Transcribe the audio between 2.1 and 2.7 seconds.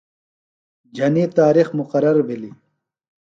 بِھلیۡ۔